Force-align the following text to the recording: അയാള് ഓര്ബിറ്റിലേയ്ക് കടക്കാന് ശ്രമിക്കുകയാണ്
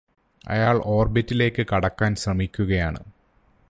അയാള് 0.45 0.81
ഓര്ബിറ്റിലേയ്ക് 0.85 1.61
കടക്കാന് 1.67 2.15
ശ്രമിക്കുകയാണ് 2.15 3.01